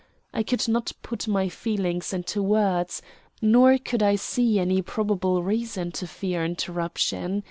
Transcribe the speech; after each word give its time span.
I 0.33 0.41
could 0.41 0.67
not 0.67 0.93
put 1.03 1.27
my 1.27 1.47
fears 1.47 2.11
into 2.11 2.41
words, 2.41 3.03
nor 3.39 3.77
could 3.77 4.01
I 4.01 4.15
see 4.15 4.57
any 4.57 4.81
probable 4.81 5.43
reason 5.43 5.91
to 5.91 6.07
fear 6.07 6.43
interruption. 6.43 7.39